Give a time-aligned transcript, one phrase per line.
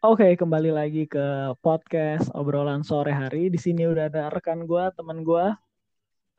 [0.00, 3.52] Oke, kembali lagi ke podcast obrolan sore hari.
[3.52, 5.52] Di sini udah ada rekan gue, teman gue.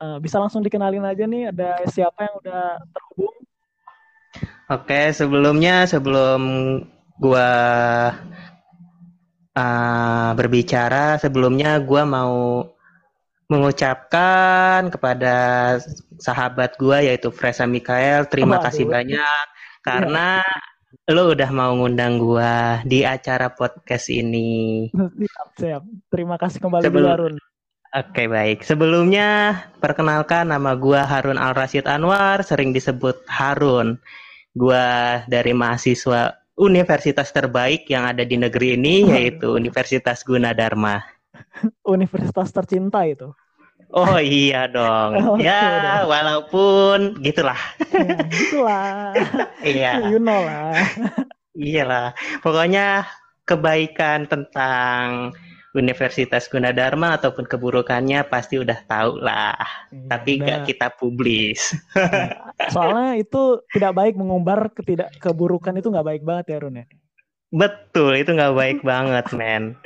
[0.02, 3.36] Uh, bisa langsung dikenalin aja nih, ada siapa yang udah terhubung?
[4.66, 6.42] Oke, sebelumnya sebelum
[7.22, 7.50] gue
[9.54, 12.66] uh, berbicara, sebelumnya gue mau
[13.46, 15.36] mengucapkan kepada
[16.18, 19.46] sahabat gue yaitu Fresa Mikael, terima oh, kasih banyak
[19.86, 20.71] karena ya
[21.10, 24.88] lo udah mau ngundang gua di acara podcast ini.
[24.92, 25.82] Siap, siap.
[26.12, 27.10] Terima kasih kembali Sebelum...
[27.10, 27.34] Harun.
[27.92, 28.64] Oke, baik.
[28.64, 34.00] Sebelumnya, perkenalkan nama gua Harun Al Rashid Anwar, sering disebut Harun.
[34.56, 41.04] Gua dari mahasiswa universitas terbaik yang ada di negeri ini, yaitu Universitas Gunadarma.
[41.84, 43.32] Universitas tercinta itu.
[43.92, 45.10] Oh iya dong.
[45.22, 46.08] Oh, ya dong.
[46.08, 47.60] walaupun gitulah.
[47.92, 49.12] Ya, gitulah.
[49.76, 49.92] iya.
[50.08, 50.80] You know lah.
[51.52, 52.16] Iyalah.
[52.40, 53.04] Pokoknya
[53.44, 55.36] kebaikan tentang
[55.72, 59.56] Universitas Gunadarma ataupun keburukannya pasti udah tahu lah.
[59.88, 61.72] Ya, Tapi nggak kita publis.
[61.96, 62.52] Ya.
[62.72, 66.84] Soalnya itu tidak baik mengumbar ketidak keburukan itu nggak baik banget ya Rune.
[66.84, 66.86] Ya?
[67.52, 69.76] Betul, itu nggak baik banget, men.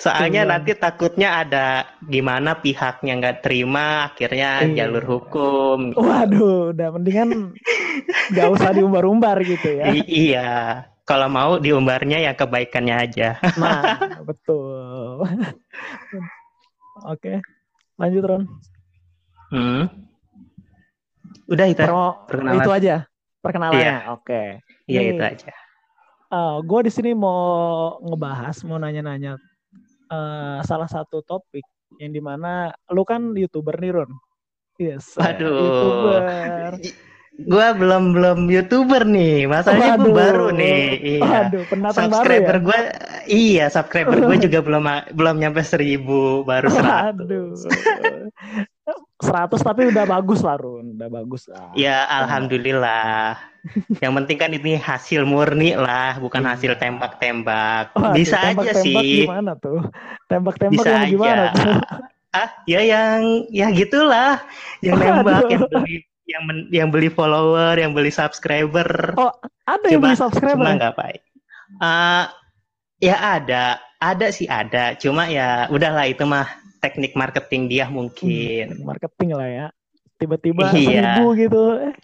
[0.00, 4.84] Soalnya nanti takutnya ada gimana pihaknya nggak terima, akhirnya iya.
[4.84, 5.92] jalur hukum.
[5.92, 6.00] Gitu.
[6.00, 7.52] Waduh, udah mendingan
[8.32, 9.92] nggak usah diumbar-umbar gitu ya.
[9.92, 10.50] I iya,
[11.04, 13.36] kalau mau diumbarnya yang kebaikannya aja.
[13.60, 13.82] Nah,
[14.28, 15.24] betul.
[17.04, 17.44] Oke,
[18.00, 18.42] lanjut Ron.
[19.52, 19.82] Hmm.
[21.48, 21.84] Udah itu.
[22.28, 22.60] perkenalan.
[22.60, 22.96] Itu aja
[23.40, 23.80] perkenalannya.
[23.80, 23.96] Iya.
[24.12, 24.42] Oke.
[24.88, 25.52] Iya itu aja.
[26.28, 29.40] Uh, eh, gue di sini mau ngebahas, mau nanya-nanya
[30.10, 31.64] uh, salah satu topik
[31.96, 34.10] yang di mana lu kan youtuber nih Ron.
[34.78, 35.16] Yes.
[35.18, 35.56] Aduh.
[35.56, 36.22] Youtuber.
[37.38, 40.82] Gua belum belum youtuber nih, masanya gue baru nih.
[41.22, 41.46] Iya.
[41.46, 42.66] Aduh, pendatang subscriber baru ya?
[42.66, 42.80] gue,
[43.30, 44.82] iya subscriber gue juga belum
[45.14, 47.62] belum nyampe seribu, baru seratus.
[49.22, 51.70] Seratus tapi udah bagus lah Run, udah bagus lah.
[51.78, 53.38] Ya alhamdulillah.
[54.02, 56.50] Yang penting kan ini hasil murni lah, bukan iya.
[56.56, 57.92] hasil tembak-tembak.
[58.16, 59.24] Bisa tembak -tembak aja sih.
[59.24, 59.80] Gimana tuh?
[60.28, 61.76] Tembak-tembak yang gimana tuh?
[62.28, 64.44] Ah, ya yang ya gitulah,
[64.84, 69.16] yang nembak, yang beli yang men, yang beli follower, yang beli subscriber.
[69.16, 69.32] Oh,
[69.64, 70.60] ada yang beli subscriber.
[70.60, 71.22] Cuma nggak baik.
[71.80, 72.28] Uh,
[73.00, 74.92] ya ada, ada sih ada.
[75.00, 76.46] Cuma ya udahlah itu mah
[76.84, 78.76] teknik marketing dia mungkin.
[78.76, 79.66] Hmm, marketing lah ya.
[80.20, 81.16] Tiba-tiba iya.
[81.16, 81.62] seribu gitu.
[81.80, 81.94] Eh,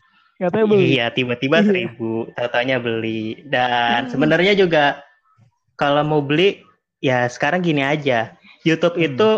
[0.49, 0.87] katanya beli.
[0.97, 1.67] Iya, tiba-tiba iya.
[1.67, 2.13] seribu.
[2.37, 3.43] Tatanya beli.
[3.49, 4.11] Dan hmm.
[4.13, 5.03] sebenarnya juga
[5.75, 6.63] kalau mau beli
[7.01, 8.37] ya sekarang gini aja.
[8.65, 9.07] YouTube hmm.
[9.13, 9.29] itu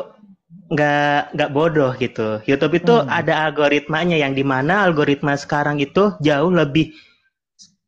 [0.71, 2.43] nggak nggak bodoh gitu.
[2.47, 3.07] YouTube itu hmm.
[3.07, 6.91] ada algoritmanya yang di mana algoritma sekarang itu jauh lebih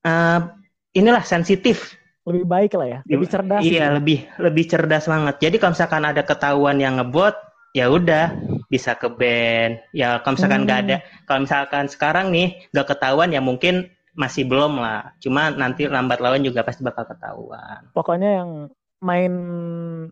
[0.07, 0.47] uh,
[0.95, 1.99] inilah sensitif.
[2.29, 3.63] Lebih baik lah ya, lebih cerdas.
[3.65, 3.97] Iya, gitu.
[3.97, 5.35] lebih lebih cerdas banget.
[5.41, 7.33] Jadi kalau misalkan ada ketahuan yang ngebot,
[7.73, 8.37] ya udah
[8.69, 9.81] bisa ke band.
[9.97, 10.89] Ya kalau misalkan nggak hmm.
[10.89, 15.17] ada, kalau misalkan sekarang nih nggak ketahuan ya mungkin masih belum lah.
[15.19, 17.89] Cuma nanti lambat laun juga pasti bakal ketahuan.
[17.97, 18.51] Pokoknya yang
[18.99, 19.33] main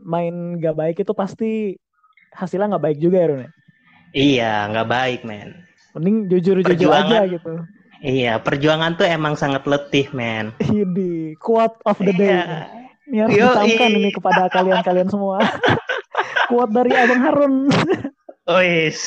[0.07, 1.75] main gak baik itu pasti
[2.31, 3.49] hasilnya nggak baik juga ya Rune?
[4.17, 5.51] Iya, nggak baik men.
[5.99, 7.53] Mending jujur-jujur aja gitu.
[8.05, 10.55] Iya, perjuangan tuh emang sangat letih men.
[10.63, 12.31] Ini quote of the day.
[12.31, 12.47] Iya.
[13.07, 15.39] Ini harus disampaikan ini kepada kalian-kalian semua.
[16.51, 17.55] quote dari Abang Harun.
[18.47, 18.99] Ois.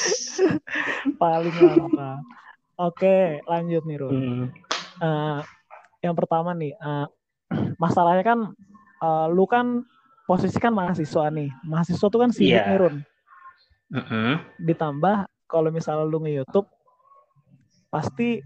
[1.15, 2.19] Paling mantap.
[2.79, 4.11] Oke, lanjut nih Run.
[4.11, 4.45] Hmm.
[4.99, 5.39] Uh,
[6.03, 7.07] yang pertama nih, uh,
[7.83, 8.39] masalahnya kan
[8.99, 9.83] uh, lu kan
[10.27, 11.51] posisi kan mahasiswa nih.
[11.63, 12.67] Mahasiswa tuh kan sibuk yeah.
[12.67, 12.95] nih Run.
[13.89, 14.33] Uh -uh.
[14.59, 16.67] Ditambah kalau misalnya lu nge-YouTube
[17.89, 18.43] pasti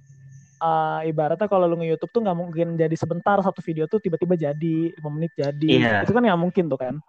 [0.61, 4.93] uh, ibaratnya kalau lu nge-YouTube tuh nggak mungkin jadi sebentar satu video tuh tiba-tiba jadi
[4.93, 5.69] lima menit jadi.
[5.73, 6.01] Yeah.
[6.05, 7.01] Itu kan nggak mungkin tuh kan.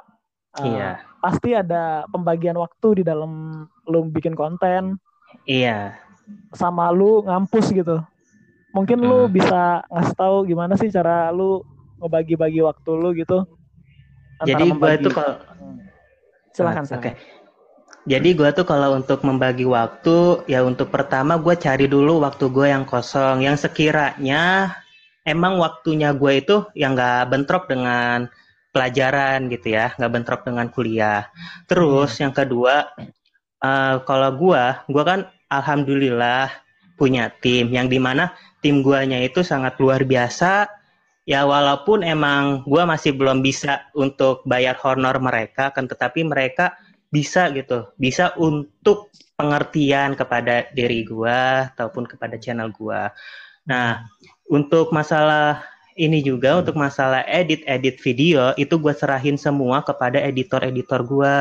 [0.60, 0.90] Uh, iya.
[1.18, 5.00] Pasti ada pembagian waktu di dalam lu bikin konten.
[5.48, 5.98] Iya.
[6.54, 8.00] Sama lu ngampus gitu.
[8.74, 9.08] Mungkin hmm.
[9.08, 11.62] lu bisa ngasih tahu gimana sih cara lu
[12.02, 13.46] ngebagi-bagi waktu lu gitu.
[14.42, 15.38] Jadi gue itu kalau
[16.52, 16.84] silakan.
[16.86, 16.98] Oke.
[16.98, 17.14] Okay.
[18.04, 22.68] Jadi gue tuh kalau untuk membagi waktu, ya untuk pertama gue cari dulu waktu gue
[22.68, 24.76] yang kosong, yang sekiranya
[25.24, 28.28] emang waktunya gue itu yang gak bentrok dengan
[28.74, 31.30] pelajaran gitu ya, gak bentrok dengan kuliah.
[31.70, 32.20] Terus hmm.
[32.26, 32.74] yang kedua,
[33.62, 36.50] uh, kalau gue, gue kan alhamdulillah
[36.98, 40.66] punya tim, yang di mana tim guanya itu sangat luar biasa.
[41.24, 46.76] Ya walaupun emang gue masih belum bisa untuk bayar honor mereka, kan tetapi mereka
[47.14, 53.10] bisa gitu, bisa untuk pengertian kepada diri gua ataupun kepada channel gua.
[53.66, 54.06] Nah,
[54.50, 55.62] untuk masalah
[55.94, 61.34] ini juga untuk masalah edit-edit video itu gue serahin semua kepada editor-editor gue.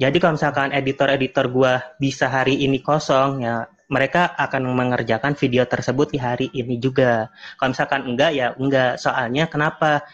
[0.00, 1.72] Jadi kalau misalkan editor-editor gue
[2.02, 7.28] bisa hari ini kosong ya mereka akan mengerjakan video tersebut di hari ini juga.
[7.60, 8.96] Kalau misalkan enggak ya enggak.
[8.96, 10.04] Soalnya kenapa?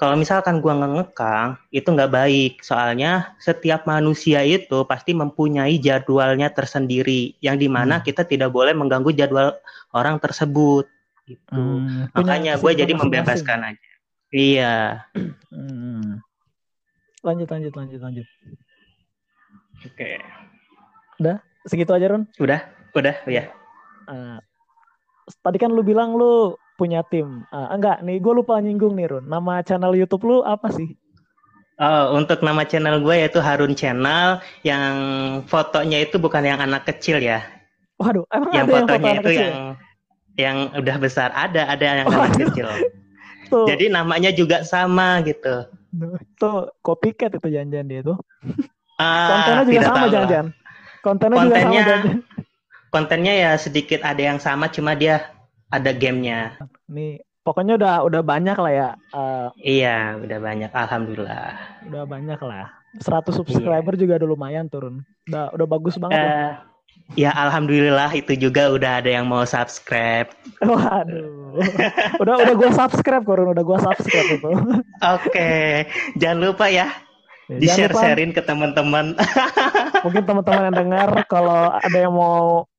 [0.00, 2.52] Kalau misalkan gua ngekang itu nggak baik.
[2.64, 8.04] Soalnya setiap manusia itu pasti mempunyai jadwalnya tersendiri yang di mana hmm.
[8.08, 9.52] kita tidak boleh mengganggu jadwal
[9.92, 10.88] orang tersebut.
[11.30, 11.54] Itu.
[11.54, 13.90] Hmm, Makanya gue jadi membebaskan aja.
[14.30, 15.06] Iya.
[15.50, 16.22] Hmm.
[17.22, 18.26] Lanjut lanjut lanjut lanjut.
[19.84, 19.94] Oke.
[19.94, 20.16] Okay.
[21.20, 21.38] Udah
[21.68, 22.24] segitu aja Ron?
[22.40, 22.60] Udah.
[22.90, 23.54] Udah, ya.
[24.10, 24.42] Uh,
[25.46, 27.46] tadi kan lu bilang lu punya tim.
[27.54, 29.30] Uh, enggak, nih gue lupa nyinggung nih Run.
[29.30, 30.98] Nama channel YouTube lu apa sih?
[31.80, 34.92] Oh, untuk nama channel gue yaitu Harun Channel yang
[35.48, 37.40] fotonya itu bukan yang anak kecil ya.
[37.96, 39.40] Waduh, emang yang ada fotonya yang foto itu kecil?
[39.40, 39.56] yang
[40.40, 42.68] yang udah besar ada ada yang anak kecil.
[43.52, 43.66] Tuh.
[43.68, 45.68] Jadi namanya juga sama gitu.
[46.40, 48.16] Tuh copycat itu janjian dia tuh.
[49.00, 50.48] Ah, Kontennya juga sama jangan-jangan.
[51.00, 52.38] Kontennya, Kontennya juga sama
[52.90, 55.30] kontennya ya sedikit ada yang sama cuma dia
[55.70, 56.58] ada gamenya
[56.90, 61.54] nih pokoknya udah udah banyak lah ya uh, iya udah banyak alhamdulillah
[61.86, 62.66] udah banyak lah
[62.98, 64.00] 100 subscriber iya.
[64.02, 66.54] juga udah lumayan turun udah udah bagus banget uh, lah.
[67.18, 70.30] Ya alhamdulillah itu juga udah ada yang mau subscribe.
[70.62, 71.58] Waduh.
[72.22, 74.50] udah udah gua subscribe Korun, udah gua subscribe itu.
[74.54, 75.70] Oke, okay.
[76.14, 76.86] jangan lupa ya
[77.50, 79.18] di share sharein ke teman-teman.
[80.06, 82.70] Mungkin teman-teman yang dengar kalau ada yang mau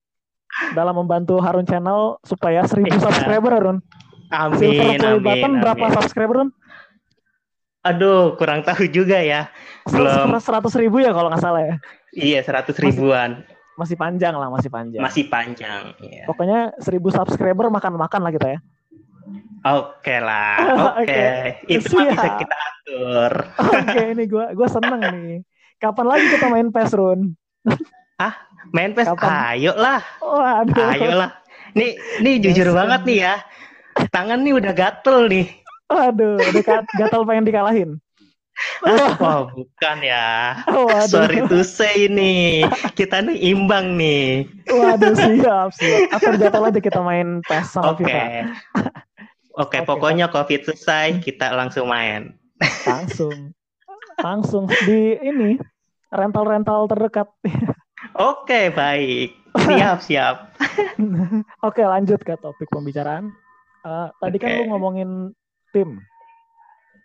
[0.72, 3.00] dalam membantu Harun Channel supaya 1000 ya.
[3.04, 3.78] subscriber Harun.
[4.32, 4.60] Amin.
[4.60, 5.62] Silver play amin, button amin.
[5.64, 6.52] berapa subscriber Harun?
[7.82, 9.50] Aduh, kurang tahu juga ya.
[9.90, 10.32] Belum.
[10.38, 11.76] Seratus ribu ya kalau nggak salah ya.
[12.14, 13.42] Iya, seratus ribuan.
[13.42, 15.02] Masih, masih panjang lah, masih panjang.
[15.02, 15.98] Masih panjang.
[15.98, 16.30] Iya.
[16.30, 18.60] Pokoknya seribu subscriber makan-makan lah kita ya.
[19.62, 20.58] Oke lah,
[21.02, 21.06] oke.
[21.06, 21.62] Okay.
[21.70, 23.34] Itu bisa kita atur.
[23.62, 25.46] oke, okay, ini gue gua seneng nih.
[25.78, 27.34] Kapan lagi kita main PES, Run?
[28.22, 28.34] ah,
[28.74, 29.10] main PES?
[29.22, 30.02] Ayo lah.
[30.22, 30.90] Waduh.
[30.94, 31.30] Ayo lah.
[31.78, 32.78] Nih, nih jujur yes.
[32.78, 33.36] banget nih ya.
[34.10, 35.46] Tangan nih udah gatel nih.
[35.90, 37.90] Waduh, udah gatel pengen dikalahin.
[38.82, 40.58] Wah, oh, bukan ya.
[40.66, 41.06] Waduh.
[41.06, 42.66] Sorry to say ini.
[42.98, 44.50] Kita nih imbang nih.
[44.70, 46.00] Waduh, siap, siap.
[46.18, 48.06] Atur jadwal aja kita main PES sama okay.
[48.06, 48.24] FIFA.
[49.60, 52.34] Oke, okay, pokoknya COVID selesai, kita langsung main.
[52.88, 53.54] Langsung.
[54.22, 55.60] Langsung di ini
[56.12, 57.28] rental-rental terdekat.
[58.16, 59.36] Oke, baik.
[59.52, 60.36] Siap, siap.
[61.68, 63.32] Oke, lanjut ke topik pembicaraan.
[63.82, 64.46] Uh, tadi okay.
[64.46, 65.10] kan lu ngomongin
[65.74, 66.00] tim.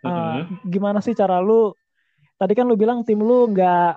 [0.07, 0.41] Uh.
[0.67, 1.75] Gimana sih cara lu?
[2.37, 3.93] Tadi kan lu bilang tim lu nggak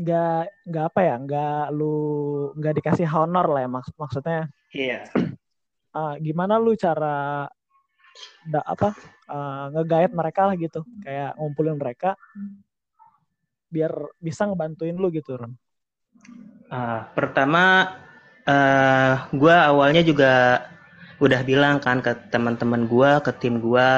[0.00, 1.14] nggak nggak apa ya?
[1.20, 1.96] Nggak lu
[2.56, 4.48] nggak dikasih honor lah ya maks maksudnya.
[4.72, 5.04] Iya.
[5.04, 5.04] Yeah.
[5.94, 7.46] Uh, gimana lu cara
[8.42, 8.98] da, apa
[9.30, 12.18] uh, ngegait mereka lah gitu, kayak ngumpulin mereka
[13.72, 13.90] biar
[14.22, 15.54] bisa ngebantuin lu gitu, Ron.
[16.70, 17.94] Uh, pertama,
[18.46, 20.62] uh, eh, gue awalnya juga
[21.18, 23.88] udah bilang kan ke teman-teman gue, ke tim gue,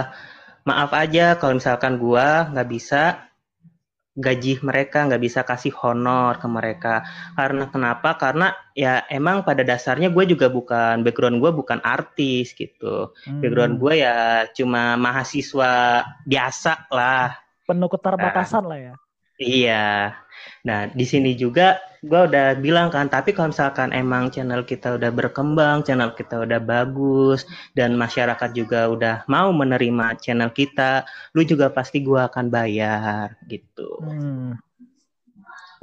[0.66, 3.26] maaf aja kalau misalkan gue nggak bisa
[4.16, 7.04] gaji mereka, nggak bisa kasih honor ke mereka.
[7.36, 8.16] Karena kenapa?
[8.16, 13.12] Karena ya emang pada dasarnya gue juga bukan background gue bukan artis gitu.
[13.28, 13.40] Hmm.
[13.44, 17.36] Background gue ya cuma mahasiswa biasa lah.
[17.68, 18.94] Penuh keterbatasan nah, lah ya.
[19.36, 20.16] Iya.
[20.66, 25.10] Nah, di sini juga gue udah bilang kan, tapi kalau misalkan emang channel kita udah
[25.10, 31.70] berkembang, channel kita udah bagus, dan masyarakat juga udah mau menerima channel kita, lu juga
[31.70, 34.02] pasti gue akan bayar gitu.
[34.02, 34.58] Hmm.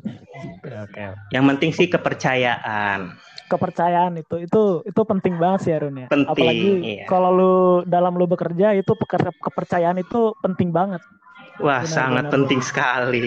[0.04, 1.16] Oke, okay.
[1.32, 3.16] Yang penting sih kepercayaan.
[3.48, 6.08] Kepercayaan itu itu itu penting banget sih Arun ya.
[6.12, 6.32] Penting.
[6.32, 7.06] Apalagi iya.
[7.08, 7.56] kalau lu
[7.88, 8.92] dalam lu bekerja itu
[9.40, 11.00] kepercayaan itu penting banget.
[11.62, 12.70] Wah, benar, sangat benar, penting benar.
[12.70, 13.26] sekali.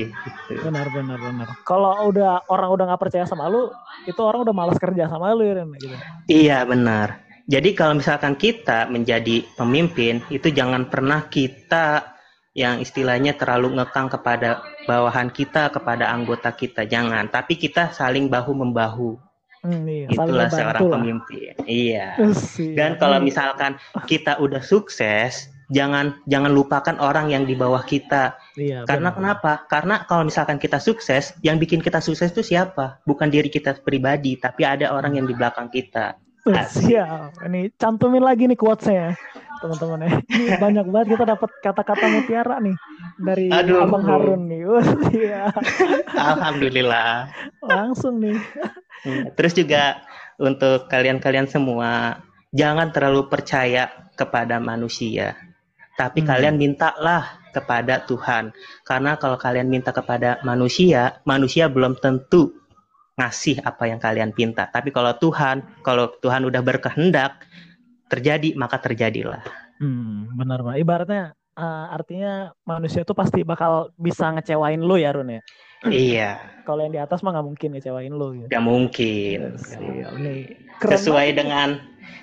[0.51, 1.47] Benar, benar, benar.
[1.63, 3.71] Kalau udah orang udah nggak percaya sama lu,
[4.03, 5.95] itu orang udah malas kerja sama lu, ya, gitu.
[6.27, 7.23] Iya, benar.
[7.47, 12.19] Jadi kalau misalkan kita menjadi pemimpin, itu jangan pernah kita
[12.57, 17.31] yang istilahnya terlalu ngekang kepada bawahan kita, kepada anggota kita, jangan.
[17.31, 19.15] Tapi kita saling bahu membahu.
[19.63, 20.93] Hmm, iya, Itulah seorang lah.
[20.99, 21.55] pemimpin.
[21.67, 22.19] Iya.
[22.75, 23.79] Dan kalau misalkan
[24.11, 28.39] kita udah sukses, jangan jangan lupakan orang yang di bawah kita.
[28.55, 29.19] Iya, Karena benar.
[29.19, 29.53] kenapa?
[29.67, 33.03] Karena kalau misalkan kita sukses, yang bikin kita sukses itu siapa?
[33.07, 36.17] Bukan diri kita pribadi, tapi ada orang yang di belakang kita.
[36.47, 37.43] Siap.
[37.51, 39.19] Ini cantumin lagi nih quotes-nya
[39.59, 40.11] teman-teman ya.
[40.31, 42.77] Ini banyak banget kita dapat kata-kata mutiara nih
[43.19, 43.83] dari Aduh.
[43.83, 44.63] Abang Harun nih.
[45.17, 45.51] Iya.
[46.15, 47.33] Alhamdulillah.
[47.65, 48.37] Langsung nih.
[49.35, 50.05] Terus juga
[50.37, 52.21] untuk kalian-kalian semua,
[52.53, 55.37] jangan terlalu percaya kepada manusia,
[55.97, 56.29] tapi Hmm.
[56.29, 58.53] kalian mintalah kepada Tuhan.
[58.85, 62.53] Karena kalau kalian minta kepada manusia, manusia belum tentu
[63.17, 64.69] ngasih apa yang kalian minta.
[64.69, 67.41] Tapi kalau Tuhan, kalau Tuhan udah berkehendak
[68.07, 69.41] terjadi, maka terjadilah.
[69.81, 70.77] Hmm, benar Pak.
[70.77, 71.23] Ibaratnya
[71.57, 75.43] uh, artinya manusia itu pasti bakal bisa ngecewain lu ya Run ya.
[75.87, 76.31] iya,
[76.65, 78.49] Kalau yang di atas mah nggak mungkin ngecewain lu gitu.
[78.49, 79.41] gak mungkin.
[79.57, 80.41] Siap nih.
[80.77, 81.37] Keren Sesuai banget.
[81.41, 81.69] dengan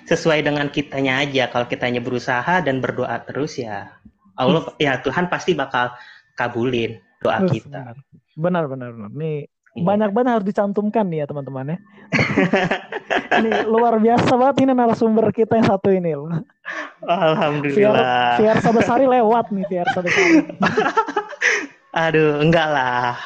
[0.06, 1.48] sesuai dengan kitanya aja.
[1.52, 3.92] Kalau kitanya berusaha dan berdoa terus ya
[4.34, 5.94] Allah ya Tuhan pasti bakal
[6.34, 7.94] kabulin doa Terus, kita.
[8.34, 9.10] Benar benar benar.
[9.14, 9.82] Nih Iya.
[9.90, 11.78] banyak banget harus dicantumkan nih ya teman-teman ya.
[13.42, 16.30] ini luar biasa banget ini narasumber kita yang satu ini loh.
[17.02, 18.38] Alhamdulillah.
[18.38, 20.46] Fiar Sabesari lewat nih Fiar Sabesari.
[22.06, 23.18] Aduh, enggak lah.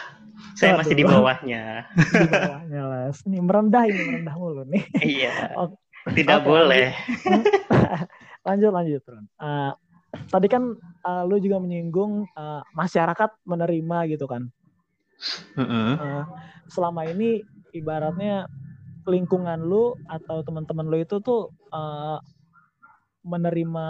[0.56, 1.20] Saya masih di Aduh.
[1.20, 1.84] bawahnya.
[1.94, 3.04] di bawahnya lah.
[3.12, 4.82] Ini merendah ini merendah mulu nih.
[5.04, 5.52] iya.
[5.52, 5.76] Oke.
[6.07, 6.87] Tidak Oke, boleh.
[8.47, 9.26] lanjut lanjut Ron.
[9.37, 9.73] Uh,
[10.31, 10.73] tadi kan
[11.05, 14.49] uh, lu juga menyinggung uh, masyarakat menerima gitu kan.
[15.59, 15.99] Mm-mm.
[15.99, 16.25] Uh,
[16.71, 17.43] selama ini
[17.75, 18.47] ibaratnya
[19.09, 22.21] lingkungan lu atau teman-teman lu itu tuh uh,
[23.25, 23.87] menerima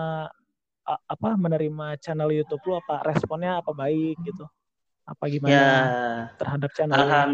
[0.86, 4.46] uh, apa menerima channel YouTube lu apa responnya apa baik gitu
[5.04, 5.72] apa gimana Ya,
[6.38, 7.02] terhadap channel lu?
[7.02, 7.32] alham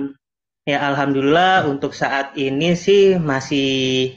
[0.65, 4.13] ya alhamdulillah untuk saat ini sih masih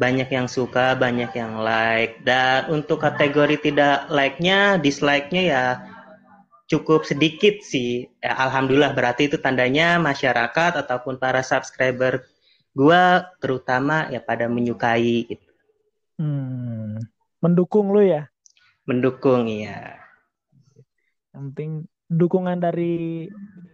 [0.00, 2.20] banyak yang suka, banyak yang like.
[2.24, 5.64] Dan untuk kategori tidak like-nya, dislike-nya ya
[6.66, 8.08] cukup sedikit sih.
[8.18, 12.24] Ya, alhamdulillah berarti itu tandanya masyarakat ataupun para subscriber
[12.72, 15.48] gua terutama ya pada menyukai gitu.
[16.16, 16.96] Hmm,
[17.40, 18.28] mendukung lu ya
[18.84, 19.98] Mendukung ya.
[21.32, 21.70] yang penting
[22.12, 23.24] dukungan dari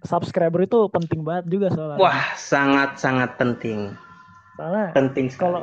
[0.07, 3.99] subscriber itu penting banget juga soalnya Wah, sangat-sangat penting.
[4.55, 5.43] soalnya Penting sekali.
[5.43, 5.63] kalau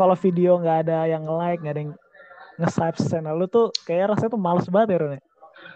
[0.00, 1.92] kalau video nggak ada yang like nggak ada yang
[2.56, 5.22] nge-subscribe channel lu tuh kayak rasanya tuh males banget ya Ron ya?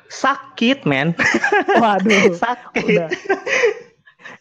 [0.09, 1.12] sakit, men.
[1.83, 3.04] waduh sakit.
[3.04, 3.09] udah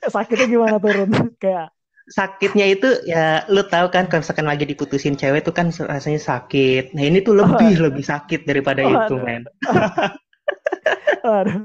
[0.08, 1.12] sakitnya gimana tuh Ron
[1.44, 1.72] kayak
[2.04, 6.92] sakitnya itu ya lu tahu kan kalau misalkan lagi diputusin cewek itu kan rasanya sakit.
[6.96, 9.24] Nah ini tuh lebih lebih sakit daripada Oh, itu aduh.
[9.24, 9.44] men.
[11.24, 11.64] aduh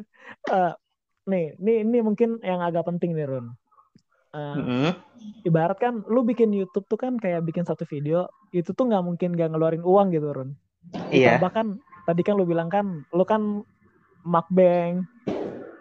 [0.48, 0.72] Eh,
[1.28, 3.28] nih nih ini mungkin yang agak penting nih
[4.30, 4.92] Ron Eh, Mm-mm.
[5.42, 9.32] ibarat kan lu bikin YouTube tuh kan kayak bikin satu video itu tuh nggak mungkin
[9.32, 10.52] nggak ngeluarin uang gitu Ron
[11.08, 11.36] Iya.
[11.38, 13.64] bahkan tadi kan lu bilang kan lu kan
[14.22, 15.04] mukbang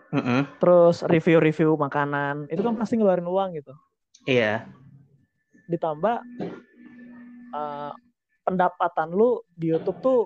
[0.10, 0.48] Mm-mm.
[0.58, 3.76] terus review-review makanan itu kan pasti ngeluarin uang gitu
[4.24, 4.64] Iya.
[5.68, 6.24] ditambah
[7.52, 7.92] uh,
[8.42, 10.20] pendapatan lu di YouTube tuh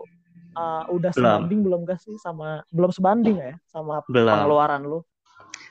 [0.54, 1.42] uh, udah Belum.
[1.42, 4.30] sebanding belum gak sih sama belum sebanding ya sama Belum.
[4.30, 5.02] pengeluaran lu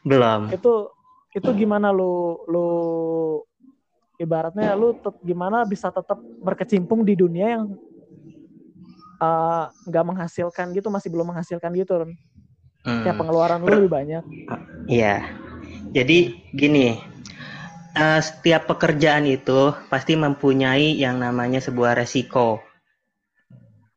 [0.02, 0.50] Belum.
[0.50, 0.90] itu
[1.30, 2.68] itu gimana lu lu
[4.18, 7.64] ibaratnya lu tet- gimana bisa tetap berkecimpung di dunia yang
[9.22, 12.12] uh, nggak menghasilkan gitu masih belum menghasilkan gitu Ron.
[12.80, 13.04] Hmm.
[13.04, 14.24] kayak pengeluaran lu lebih banyak
[14.90, 15.22] Iya.
[15.90, 16.98] Jadi gini,
[17.94, 22.62] eh, setiap pekerjaan itu pasti mempunyai yang namanya sebuah resiko.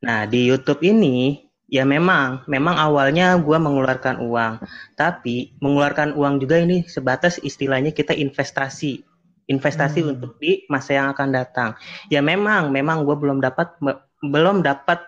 [0.04, 1.43] Nah, di YouTube ini
[1.74, 4.62] ya memang, memang awalnya gua mengeluarkan uang,
[4.94, 9.02] tapi mengeluarkan uang juga ini sebatas istilahnya kita investasi,
[9.50, 10.14] investasi Hmm.
[10.14, 11.74] untuk di masa yang akan datang.
[12.14, 13.74] Ya memang, memang gua belum dapat
[14.22, 15.02] belum dapat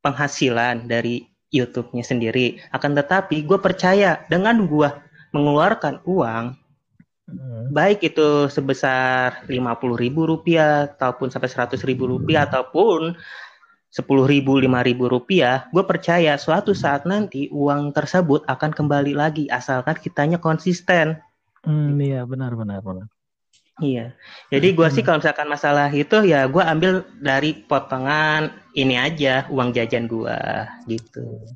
[0.00, 2.60] penghasilan dari YouTube-nya sendiri.
[2.76, 4.88] Akan tetapi gue percaya dengan gue
[5.32, 6.56] mengeluarkan uang,
[7.28, 7.68] Hmm.
[7.76, 13.20] baik itu sebesar 50 ribu rupiah ataupun sampai 100 ribu rupiah ataupun
[13.88, 19.48] 10 ribu, 5 ribu rupiah, gue percaya suatu saat nanti uang tersebut akan kembali lagi
[19.48, 21.16] asalkan kitanya konsisten.
[21.64, 23.08] Hmm, iya benar benar benar.
[23.78, 24.12] Iya.
[24.50, 25.06] Jadi gue sih Hmm.
[25.08, 30.38] kalau misalkan masalah itu ya gue ambil dari potongan ini aja uang jajan gue
[30.90, 31.46] gitu.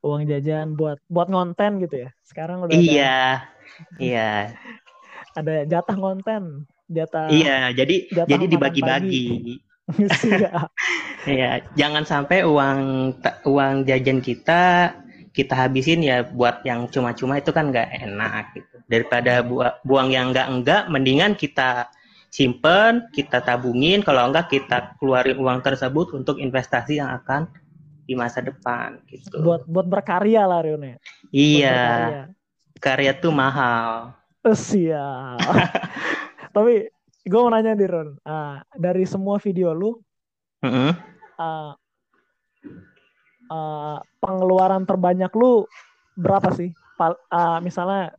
[0.00, 2.10] Uang jajan buat buat ngonten gitu ya.
[2.24, 3.18] Sekarang udah ada, Iya,
[4.00, 4.32] iya,
[5.38, 7.68] ada jatah ngonten, jatah iya.
[7.74, 9.58] Jadi jatah jadi dibagi-bagi.
[10.08, 10.70] Siap.
[11.24, 12.80] Iya, jangan sampai uang
[13.48, 14.92] uang jajan kita
[15.34, 18.76] kita habisin ya buat yang cuma-cuma itu kan nggak enak gitu.
[18.86, 21.90] Daripada bua- buang yang enggak-enggak, mendingan kita
[22.30, 24.04] simpen, kita tabungin.
[24.06, 27.50] Kalau enggak kita keluarin uang tersebut untuk investasi yang akan
[28.04, 29.40] di masa depan gitu.
[29.40, 30.84] buat buat berkarya lah Rion.
[30.84, 31.00] Buat
[31.32, 32.22] iya, berkarya.
[32.78, 34.12] karya tuh mahal.
[34.44, 35.40] Siap.
[36.54, 36.86] Tapi
[37.24, 39.96] gue mau nanya nih Ron, Ah, dari semua video lu,
[40.60, 40.92] Mm-mm.
[41.38, 41.72] Ah,
[43.50, 45.66] ah, pengeluaran terbanyak lu
[46.18, 46.70] berapa sih?
[46.94, 48.14] Pal- ah, misalnya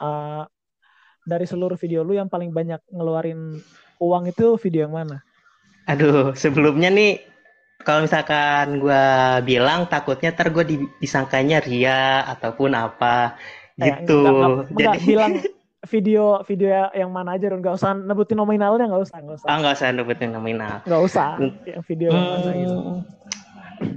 [0.00, 0.46] ah,
[1.26, 3.60] dari seluruh video lu yang paling banyak ngeluarin
[4.00, 5.20] uang itu video yang mana?
[5.90, 7.20] Aduh, sebelumnya nih
[7.80, 9.04] kalau misalkan gue
[9.48, 10.64] bilang takutnya ntar gue
[11.00, 13.34] disangkanya ria ataupun apa
[13.80, 14.20] eh, gitu.
[14.20, 15.32] Enggak, enggak, Jadi enggak bilang
[15.88, 19.48] video video yang mana aja nggak usah nebutin nominalnya nggak usah nggak usah.
[19.48, 20.84] Ah nggak usah nebutin nominal.
[20.84, 21.28] Nggak usah.
[21.64, 22.76] Yang video hmm, yang mana gitu.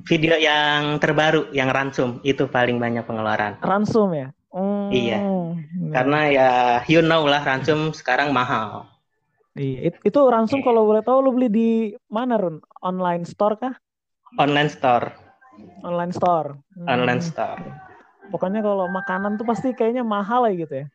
[0.08, 3.60] Video yang terbaru yang ransom itu paling banyak pengeluaran.
[3.60, 4.28] Ransom ya.
[4.54, 5.20] Hmm, iya.
[5.92, 6.50] Karena ya
[6.88, 8.88] you know lah ransom sekarang mahal.
[9.54, 11.70] Iya, itu langsung kalau boleh tahu lu beli di
[12.10, 12.58] mana Run?
[12.82, 13.76] Online store kah?
[14.42, 15.14] Online store.
[15.86, 16.58] Online store.
[16.74, 16.90] Hmm.
[16.90, 17.62] Online store.
[18.34, 20.88] Pokoknya kalau makanan tuh pasti kayaknya mahal ya gitu ya.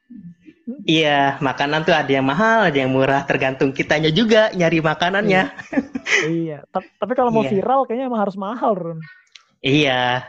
[0.84, 5.48] Iya, makanan tuh ada yang mahal, ada yang murah, tergantung kitanya juga nyari makanannya.
[6.28, 6.58] Iya, iya.
[6.72, 7.56] tapi kalau mau iya.
[7.56, 9.00] viral kayaknya emang harus mahal, Run.
[9.64, 10.28] Iya,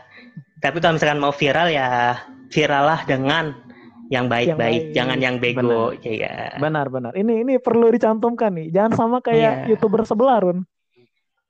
[0.64, 2.16] tapi kalau misalkan mau viral ya
[2.48, 3.52] viral lah dengan
[4.10, 5.94] yang baik-baik, jangan yang bego.
[5.94, 6.08] Benar.
[6.08, 6.34] Ya.
[6.58, 7.12] benar, benar.
[7.14, 8.74] Ini ini perlu dicantumkan nih.
[8.74, 9.68] Jangan sama kayak yeah.
[9.70, 10.66] youtuber sebelah, Run.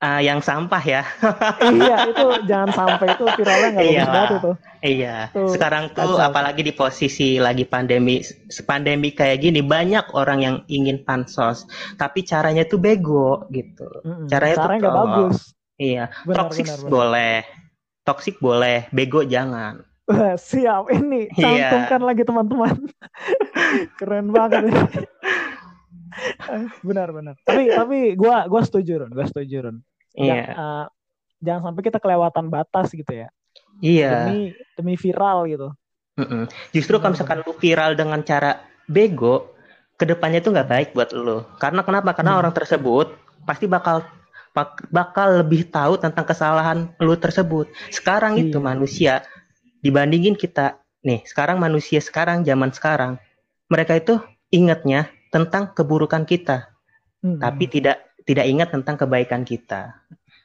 [0.01, 1.05] Uh, yang sampah ya.
[1.77, 4.51] iya, itu jangan sampai itu viralnya nggak bagus banget itu.
[4.81, 5.15] Iya.
[5.29, 6.25] Tuh, Sekarang tuh kacau.
[6.25, 8.25] apalagi di posisi lagi pandemi,
[8.65, 11.69] pandemi kayak gini banyak orang yang ingin pansos,
[12.01, 13.85] tapi caranya tuh bego gitu.
[14.01, 14.25] Mm -hmm.
[14.25, 15.37] Caranya, caranya tuh nggak bagus.
[15.77, 16.05] Iya.
[16.25, 17.37] Toxic boleh,
[18.01, 19.85] toxic boleh, bego jangan.
[20.09, 21.69] Wah, siap ini iya.
[21.69, 22.07] cantumkan yeah.
[22.09, 22.75] lagi teman-teman.
[24.01, 24.65] Keren banget
[26.87, 27.35] benar benar.
[27.47, 29.77] Tapi tapi gua gua setuju Ron, gua setuju Ron.
[30.17, 30.33] Iya.
[30.35, 30.47] Yeah.
[30.55, 30.85] Uh,
[31.41, 33.27] jangan sampai kita kelewatan batas gitu ya.
[33.81, 34.27] Iya.
[34.27, 34.39] Demi
[34.77, 35.69] demi viral gitu.
[36.19, 36.43] Mm -mm.
[36.75, 39.55] Justru kalau misalkan lu viral dengan cara bego,
[39.95, 41.45] ke depannya tuh nggak baik buat lu.
[41.61, 42.11] Karena kenapa?
[42.11, 42.41] Karena hmm.
[42.43, 43.07] orang tersebut
[43.47, 44.03] pasti bakal
[44.91, 47.71] bakal lebih tahu tentang kesalahan lu tersebut.
[47.87, 48.51] Sekarang iya.
[48.51, 49.23] itu manusia
[49.81, 53.17] dibandingin kita nih sekarang manusia sekarang zaman sekarang
[53.67, 54.21] mereka itu
[54.53, 56.69] ingatnya tentang keburukan kita
[57.25, 57.41] hmm.
[57.41, 59.91] tapi tidak tidak ingat tentang kebaikan kita.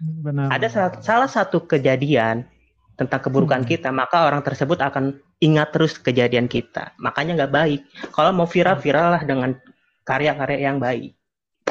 [0.03, 1.01] Benar, ada benar.
[1.01, 2.45] salah satu kejadian
[2.99, 3.71] tentang keburukan hmm.
[3.71, 6.93] kita maka orang tersebut akan ingat terus kejadian kita.
[6.99, 7.81] Makanya nggak baik.
[8.11, 9.55] Kalau mau viral viral lah dengan
[10.03, 11.15] karya-karya yang baik.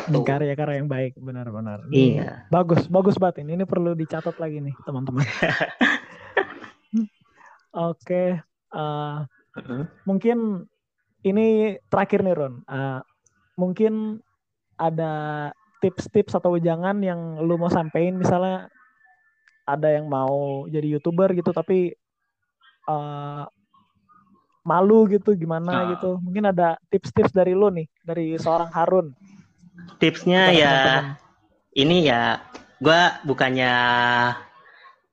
[0.06, 2.46] Karya-karya yang baik benar-benar iya.
[2.48, 3.44] Bagus bagus banget.
[3.44, 5.26] Ini ini perlu dicatat lagi nih teman-teman.
[7.76, 8.40] Oke,
[8.72, 9.20] uh,
[9.60, 9.84] uh-huh.
[10.08, 10.64] mungkin
[11.28, 12.64] ini terakhir nih Ron.
[12.64, 13.04] Uh,
[13.60, 14.24] mungkin
[14.80, 15.52] ada
[15.84, 18.68] tips-tips atau jangan yang lu mau sampein misalnya
[19.66, 21.94] ada yang mau jadi youtuber gitu tapi
[22.88, 23.44] uh,
[24.66, 25.86] malu gitu gimana uh.
[25.98, 29.14] gitu mungkin ada tips-tips dari lu nih dari seorang Harun
[29.98, 31.06] tipsnya ya teman-teman.
[31.76, 32.40] ini ya
[32.82, 33.74] gue bukannya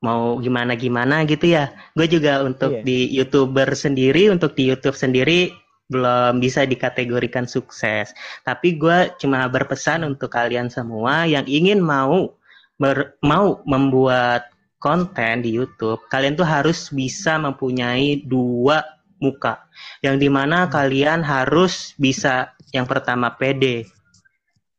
[0.02, 1.70] mau gimana gimana gitu ya.
[1.94, 2.82] Gue juga untuk yeah.
[2.82, 5.54] di youtuber sendiri, untuk di YouTube sendiri
[5.92, 8.16] belum bisa dikategorikan sukses.
[8.42, 12.32] Tapi gue cuma berpesan untuk kalian semua yang ingin mau
[12.80, 14.48] ber, mau membuat
[14.80, 18.82] konten di YouTube, kalian tuh harus bisa mempunyai dua
[19.22, 19.62] muka.
[20.02, 20.70] Yang di mana hmm.
[20.72, 23.86] kalian harus bisa yang pertama pede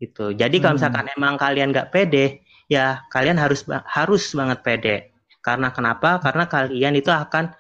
[0.02, 0.36] gitu.
[0.36, 0.80] Jadi kalau hmm.
[0.84, 1.16] misalkan hmm.
[1.16, 6.24] emang kalian nggak pede, ya kalian harus harus banget pede karena kenapa?
[6.24, 7.52] Karena kalian itu akan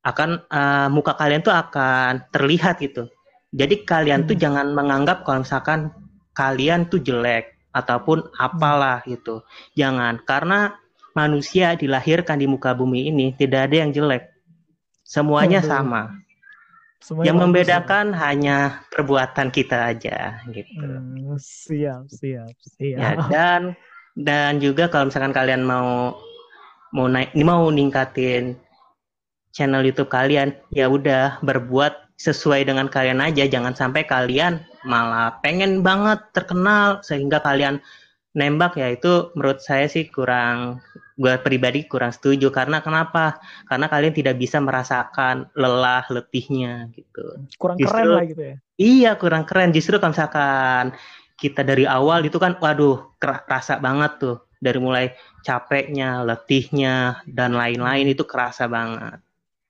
[0.00, 3.08] akan uh, muka kalian tuh akan terlihat gitu.
[3.50, 4.28] Jadi kalian hmm.
[4.30, 5.92] tuh jangan menganggap kalau misalkan
[6.32, 9.42] kalian tuh jelek ataupun apalah gitu.
[9.76, 10.78] Jangan karena
[11.12, 14.30] manusia dilahirkan di muka bumi ini tidak ada yang jelek.
[15.04, 15.68] Semuanya hmm.
[15.68, 16.02] sama.
[17.00, 18.16] Semuanya yang membedakan ya.
[18.28, 18.58] hanya
[18.92, 20.84] perbuatan kita aja gitu.
[20.84, 23.00] Hmm, siap, siap, siap.
[23.00, 23.72] Ya, dan
[24.12, 26.12] dan juga kalau misalkan kalian mau
[26.92, 28.58] mau naik mau ningkatin
[29.50, 30.54] channel YouTube kalian.
[30.74, 33.48] Ya udah berbuat sesuai dengan kalian aja.
[33.48, 37.80] Jangan sampai kalian malah pengen banget terkenal sehingga kalian
[38.36, 38.76] nembak.
[38.76, 40.84] Ya itu menurut saya sih kurang
[41.20, 42.48] gue pribadi kurang setuju.
[42.52, 43.40] Karena kenapa?
[43.68, 47.44] Karena kalian tidak bisa merasakan lelah letihnya gitu.
[47.60, 48.56] Kurang justru, keren lah gitu ya.
[48.80, 49.72] Iya kurang keren.
[49.72, 50.96] Justru kalau misalkan
[51.40, 54.38] kita dari awal itu kan waduh kerasa banget tuh.
[54.60, 59.16] Dari mulai capeknya, letihnya dan lain-lain itu kerasa banget.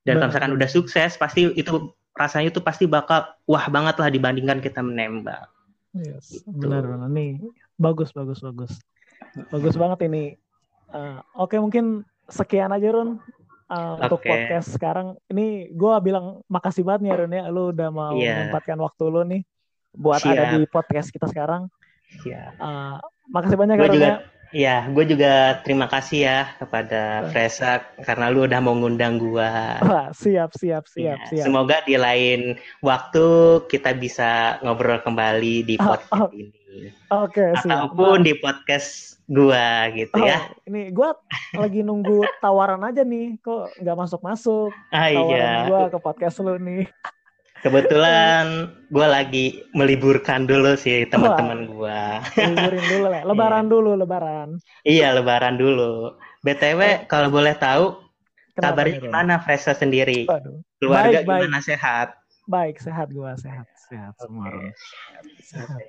[0.04, 4.58] Dan kalau misalkan udah sukses, pasti itu rasanya itu pasti bakal wah banget lah dibandingkan
[4.60, 5.48] kita menembak.
[5.90, 6.46] Yes, gitu.
[6.54, 7.42] benar benar nih
[7.74, 8.78] bagus bagus bagus
[9.50, 10.38] bagus banget ini.
[10.90, 13.14] Uh, Oke okay, mungkin sekian aja Run uh, eh,
[13.74, 14.02] okay.
[14.06, 15.18] untuk podcast sekarang.
[15.30, 18.46] Ini gue bilang makasih banget nih Run ya, lu udah mau yeah.
[18.46, 19.42] menyempatkan waktu lu nih
[19.90, 20.34] buat Siap.
[20.34, 21.66] ada di podcast kita sekarang.
[22.22, 22.54] Yeah.
[22.58, 22.98] Uh,
[23.30, 24.22] makasih banyak Run ya.
[24.50, 29.50] Iya, gue juga terima kasih ya kepada Fresak karena lu udah mau ngundang gue.
[29.86, 31.46] Wah, siap, siap, siap, ya, siap.
[31.46, 33.26] Semoga di lain waktu
[33.70, 36.30] kita bisa ngobrol kembali di oh, podcast oh, oh.
[36.34, 36.60] ini.
[37.14, 37.94] Oke, okay, siap.
[37.94, 40.38] Ataupun di podcast gua gitu oh, ya.
[40.66, 41.14] Ini gua
[41.54, 44.74] lagi nunggu tawaran aja nih, kok nggak masuk-masuk.
[44.90, 45.54] Ah, tawaran iya.
[45.70, 46.90] gua ke podcast lu nih.
[47.60, 49.46] Kebetulan gue lagi
[49.76, 52.00] meliburkan dulu sih teman-teman gue.
[52.40, 53.72] Liburin dulu lah, lebaran iya.
[53.72, 54.48] dulu, lebaran.
[54.88, 56.16] Iya, lebaran dulu.
[56.40, 56.96] BTW oh.
[57.04, 58.00] kalau boleh tahu
[58.56, 60.24] Kenapa kabarnya gimana Fresa sendiri?
[60.24, 60.64] Aduh.
[60.80, 61.68] Keluarga baik, gimana baik.
[61.68, 62.08] sehat?
[62.48, 64.48] Baik, sehat gue, sehat, sehat semua.
[64.48, 64.70] Okay.
[65.44, 65.80] Sehat.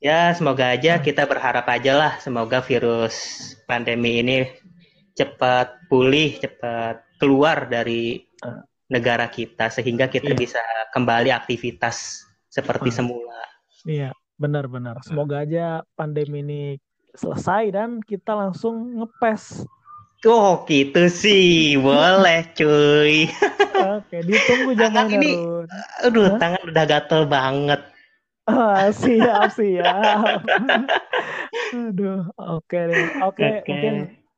[0.00, 3.36] Ya, semoga aja kita berharap aja lah semoga virus
[3.68, 4.48] pandemi ini
[5.12, 10.38] cepat pulih, cepat keluar dari uh negara kita sehingga kita iya.
[10.38, 12.96] bisa kembali aktivitas seperti hmm.
[12.98, 13.40] semula.
[13.86, 15.00] Iya, benar-benar.
[15.06, 16.62] Semoga aja pandemi ini
[17.14, 19.64] selesai dan kita langsung ngepes.
[20.28, 23.30] Oh gitu sih, boleh cuy.
[23.96, 25.32] Oke, ditunggu zaman ini.
[26.04, 26.38] Aduh, Hah?
[26.42, 27.80] tangan udah gatel banget.
[28.44, 30.44] Ah, siap, siap.
[31.72, 33.06] Aduh, oke deh.
[33.24, 33.64] Oke, okay.
[33.64, 33.94] mungkin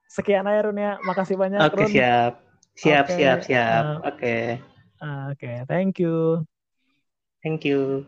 [0.06, 1.00] sekian aja Run ya.
[1.02, 2.51] Makasih banyak Oke, okay, siap.
[2.78, 3.16] Siap, okay.
[3.20, 3.84] siap, siap.
[3.84, 4.16] Uh, Oke.
[4.16, 4.44] Okay.
[5.02, 5.56] Uh, Oke, okay.
[5.68, 6.46] thank you.
[7.42, 8.06] Thank you.